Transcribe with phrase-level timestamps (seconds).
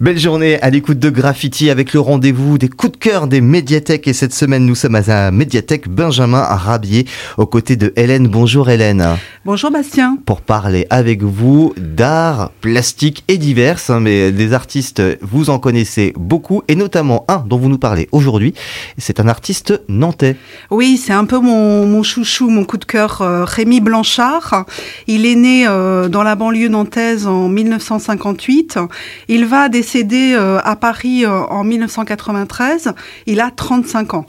[0.00, 4.08] Belle journée à l'écoute de Graffiti avec le rendez-vous des coups de cœur des médiathèques
[4.08, 7.06] et cette semaine nous sommes à la médiathèque Benjamin Rabier
[7.38, 8.26] aux côtés de Hélène.
[8.26, 9.06] Bonjour Hélène.
[9.44, 10.18] Bonjour Bastien.
[10.26, 16.12] Pour parler avec vous d'art, plastique et divers, hein, mais des artistes vous en connaissez
[16.16, 18.52] beaucoup et notamment un dont vous nous parlez aujourd'hui.
[18.98, 20.34] C'est un artiste nantais.
[20.72, 24.66] Oui, c'est un peu mon, chouchou, mon coup de cœur, euh, Rémi Blanchard.
[25.06, 28.80] Il est né euh, dans la banlieue nantaise en 1958.
[29.28, 32.94] Il va des décédé euh, à Paris euh, en 1993.
[33.26, 34.26] Il a 35 ans.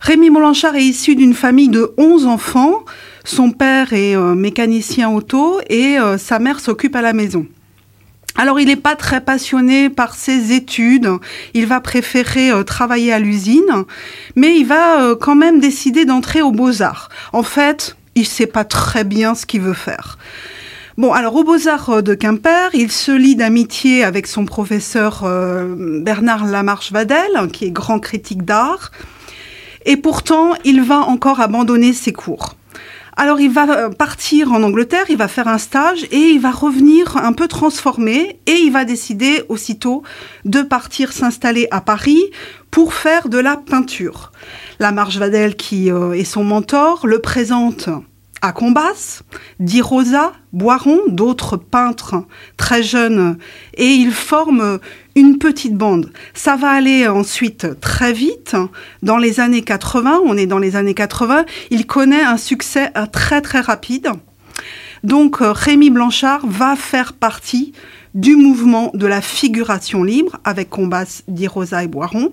[0.00, 2.86] Rémi Blanchard est issu d'une famille de 11 enfants.
[3.24, 7.46] Son père est euh, mécanicien auto et sa mère s'occupe à la maison.
[8.36, 11.10] Alors il n'est pas très passionné par ses études,
[11.52, 13.84] il va préférer travailler à l'usine,
[14.34, 17.10] mais il va quand même décider d'entrer aux beaux-arts.
[17.34, 20.16] En fait, il ne sait pas très bien ce qu'il veut faire.
[21.00, 26.44] Bon, alors au Beaux-Arts de Quimper, il se lie d'amitié avec son professeur euh, Bernard
[26.44, 28.90] Lamarche-Vadel, qui est grand critique d'art.
[29.86, 32.54] Et pourtant, il va encore abandonner ses cours.
[33.16, 36.50] Alors il va euh, partir en Angleterre, il va faire un stage et il va
[36.50, 40.02] revenir un peu transformé et il va décider aussitôt
[40.44, 42.22] de partir s'installer à Paris
[42.70, 44.32] pour faire de la peinture.
[44.80, 47.88] Lamarche Vadel, qui euh, est son mentor, le présente
[48.42, 49.22] à Combas,
[49.58, 52.24] Di Rosa, Boiron, d'autres peintres
[52.56, 53.38] très jeunes,
[53.74, 54.78] et ils forment
[55.14, 56.12] une petite bande.
[56.34, 58.56] Ça va aller ensuite très vite.
[59.02, 63.40] Dans les années 80, on est dans les années 80, il connaît un succès très
[63.40, 64.10] très rapide.
[65.04, 67.72] Donc Rémi Blanchard va faire partie
[68.14, 72.32] du mouvement de la figuration libre avec Combas, Di Rosa et Boiron.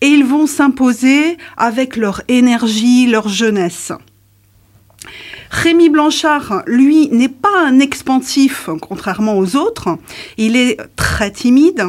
[0.00, 3.92] Et ils vont s'imposer avec leur énergie, leur jeunesse.
[5.50, 9.98] Rémi Blanchard, lui, n'est pas un expansif, contrairement aux autres.
[10.36, 11.84] Il est très timide.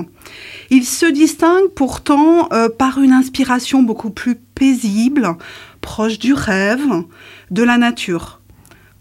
[0.69, 5.35] Il se distingue pourtant euh, par une inspiration beaucoup plus paisible,
[5.81, 7.03] proche du rêve,
[7.51, 8.39] de la nature.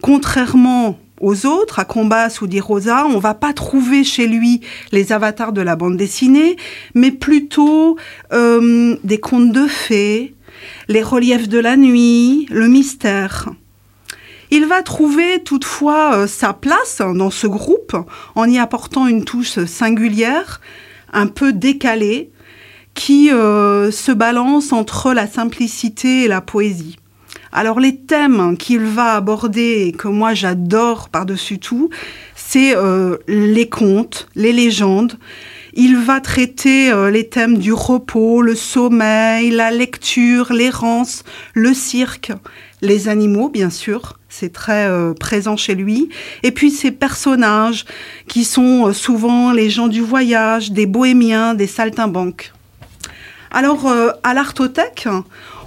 [0.00, 4.60] Contrairement aux autres, à Combas ou Di Rosa, on va pas trouver chez lui
[4.92, 6.56] les avatars de la bande dessinée,
[6.94, 7.96] mais plutôt
[8.32, 10.34] euh, des contes de fées,
[10.88, 13.50] les reliefs de la nuit, le mystère.
[14.50, 17.96] Il va trouver toutefois euh, sa place dans ce groupe
[18.34, 20.60] en y apportant une touche singulière,
[21.12, 22.30] un peu décalée,
[22.94, 26.96] qui euh, se balance entre la simplicité et la poésie.
[27.52, 31.90] Alors les thèmes qu'il va aborder et que moi j'adore par-dessus tout,
[32.34, 35.18] c'est euh, les contes, les légendes.
[35.74, 41.22] Il va traiter les thèmes du repos, le sommeil, la lecture, l'errance,
[41.54, 42.32] le cirque,
[42.82, 46.08] les animaux bien sûr, c'est très euh, présent chez lui.
[46.42, 47.84] Et puis ces personnages
[48.28, 52.52] qui sont euh, souvent les gens du voyage, des bohémiens, des saltimbanques.
[53.50, 55.08] Alors euh, à l'Artothèque,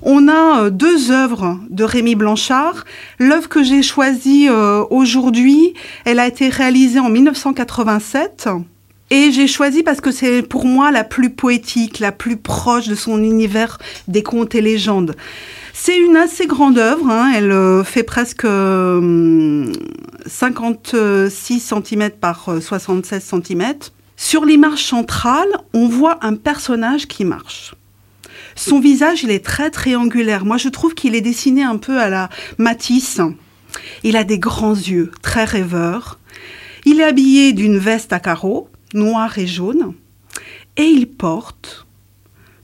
[0.03, 2.85] on a deux œuvres de Rémi Blanchard.
[3.19, 4.49] L'œuvre que j'ai choisie
[4.89, 8.49] aujourd'hui, elle a été réalisée en 1987.
[9.11, 12.95] Et j'ai choisi parce que c'est pour moi la plus poétique, la plus proche de
[12.95, 15.15] son univers des contes et légendes.
[15.73, 17.31] C'est une assez grande œuvre, hein.
[17.35, 18.45] elle euh, fait presque
[20.25, 23.73] 56 euh, cm par 76 euh, cm.
[24.17, 27.73] Sur l'image centrale, on voit un personnage qui marche.
[28.55, 30.45] Son visage, il est très triangulaire.
[30.45, 33.21] Moi, je trouve qu'il est dessiné un peu à la Matisse.
[34.03, 36.19] Il a des grands yeux, très rêveurs.
[36.85, 39.93] Il est habillé d'une veste à carreaux, noire et jaune.
[40.77, 41.87] Et il porte,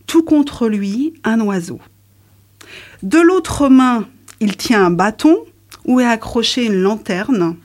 [0.06, 1.80] tout contre lui, un oiseau.
[3.04, 4.08] De l'autre main,
[4.40, 5.38] il tient un bâton
[5.86, 7.56] où est accrochée une lanterne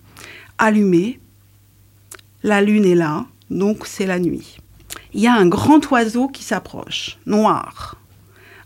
[0.58, 1.18] allumée.
[2.42, 4.58] La lune est là, donc c'est la nuit.
[5.14, 7.96] Il y a un grand oiseau qui s'approche, noir.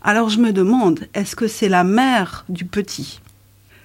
[0.01, 3.19] Alors je me demande, est-ce que c'est la mère du petit?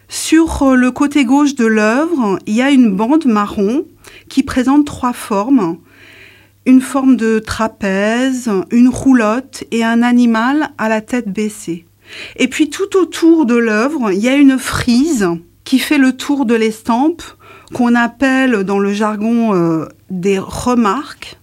[0.08, 3.86] Sur le côté gauche de l'œuvre, il y a une bande marron
[4.28, 5.78] qui présente trois formes.
[6.66, 11.86] Une forme de trapèze, une roulotte et un animal à la tête baissée.
[12.36, 15.28] Et puis tout autour de l'œuvre, il y a une frise
[15.64, 17.22] qui fait le tour de l'estampe
[17.72, 21.38] qu'on appelle dans le jargon euh, des remarques.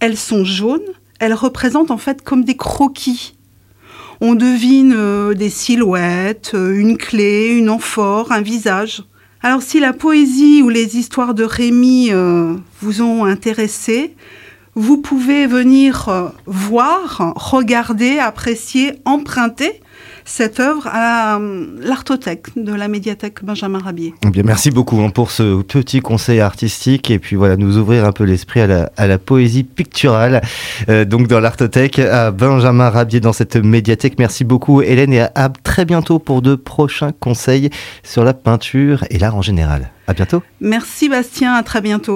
[0.00, 0.80] Elles sont jaunes,
[1.18, 3.36] elles représentent en fait comme des croquis.
[4.20, 9.02] On devine euh, des silhouettes, euh, une clé, une amphore, un visage.
[9.42, 12.12] Alors si la poésie ou les histoires de Rémi
[12.80, 14.14] vous ont intéressé,
[14.74, 19.80] vous pouvez venir euh, voir, regarder, apprécier, emprunter
[20.24, 24.14] cette œuvre à euh, l'artothèque de la médiathèque Benjamin Rabier.
[24.24, 28.04] Eh bien, merci beaucoup hein, pour ce petit conseil artistique et puis voilà, nous ouvrir
[28.04, 30.40] un peu l'esprit à la, à la, poésie picturale.
[30.88, 34.18] Euh, donc dans l'artothèque à Benjamin Rabier dans cette médiathèque.
[34.18, 37.70] Merci beaucoup Hélène et à, à très bientôt pour de prochains conseils
[38.02, 39.90] sur la peinture et l'art en général.
[40.06, 40.42] À bientôt.
[40.60, 42.10] Merci Bastien, à très bientôt.